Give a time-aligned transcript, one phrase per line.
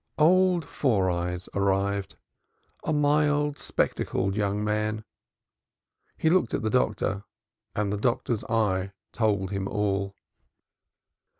[0.17, 2.15] Old Four Eyes arrived
[2.83, 5.03] a mild spectacled young man.
[6.17, 7.23] He looked at the doctor,
[7.75, 10.15] and the doctor's eye told him all.